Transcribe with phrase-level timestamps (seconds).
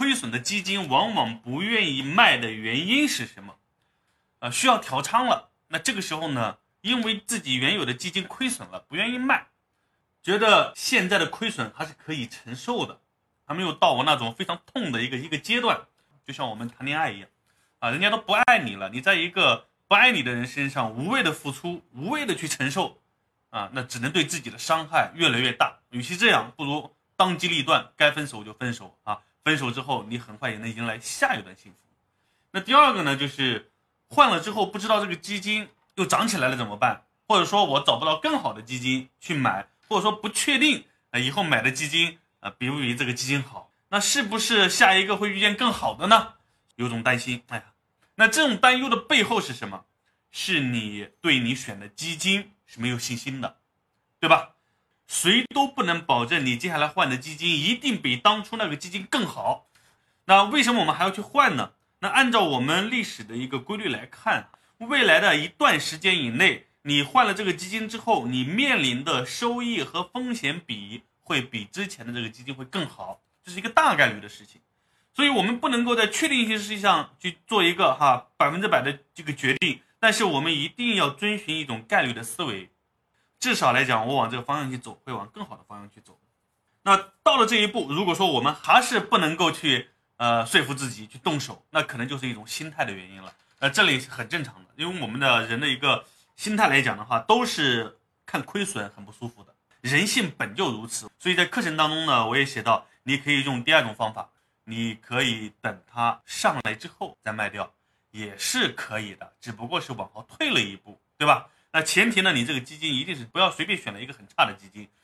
[0.00, 3.56] 亏损的基金往往不愿意卖的原因是什么？
[4.38, 5.50] 呃，需要调仓了。
[5.68, 9.48] 那这个时候呢，因为自己原有的基金亏损了，不愿意卖，
[10.22, 12.98] 觉得现在的亏损还是可以承受的，
[13.44, 15.78] 还没有到我那种非常痛的一个一个阶段。
[16.26, 17.28] 就像我们谈恋爱一样，
[17.80, 23.02] 啊，人家都不爱你了，你在一个不爱你的人身上无谓的付出，无谓的去承受，
[23.50, 25.78] 啊，那只能对自己的伤害越来越大。
[25.90, 29.20] 与其这样，不如当机立断，该分手就分手啊。
[29.44, 31.78] 分手之后，你很快也能迎来下一段幸福。
[32.50, 33.70] 那第二个呢，就是
[34.08, 37.04] 换了之后不知道这个基金又涨起来了怎么办？
[37.26, 43.70] 或者说我找不到更好的基金去买，或者说不确定啊以后买的基金啊比不比这个基金好？
[43.88, 46.34] 那是不是下一个会遇见更好的呢？
[46.76, 47.42] 有种担心。
[47.48, 47.64] 哎呀，
[48.16, 49.84] 那这种担忧的背后是什么？
[50.32, 53.58] 是你对你选的基金是没有信心的，
[54.20, 54.54] 对吧？
[55.10, 59.66] 谁都不能保证你接下来换的基金一定比当初那个基金更好。
[60.26, 61.72] 那为什么我们还要去换呢？
[61.98, 74.60] 那按照我们历史的一个规律来看，未来的一段时间以内，你换了这个基金之后，你面临的收益和风险比会比之前的这个基金会更好，这是一个大概率的事情。
[75.12, 82.70] 所以，我们不能够在确定性事情上去做一个哈百分之百的这个决定，但是我们一定要遵循一种概率的思维。
[83.40, 86.16] 至少来讲，我往这个方向去走，会往更好的方向去走。
[86.82, 93.32] 那到了这一步，如果说我们还是不能够去呃说服自己去动手，那可能就是一种心态的原因了。
[93.58, 96.04] 呃，这里是很正常的，因为我们的人的一个
[96.36, 101.10] 心态来讲的话，都是看亏损很不舒服的，人性本就如此。
[101.18, 104.28] 所以在课程当中呢，我也写到，你可以用第二种方法，
[104.64, 107.70] 你可以等它上来之后再卖掉，
[108.10, 111.46] 也是可以的，只不过是往后退了一步，对吧？
[111.72, 114.88] 那前提呢，你这个基金一定是不要随便选了一个很差的基金，